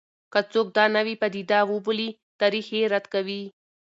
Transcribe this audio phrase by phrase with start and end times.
[0.33, 2.09] که څوک دا نوې پدیده وبولي،
[2.39, 3.41] تاریخ یې رد کوي.